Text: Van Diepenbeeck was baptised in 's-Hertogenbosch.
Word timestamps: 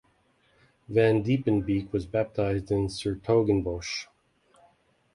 Van 0.89 1.21
Diepenbeeck 1.23 1.91
was 1.93 2.07
baptised 2.07 2.71
in 2.71 2.89
's-Hertogenbosch. 2.89 4.07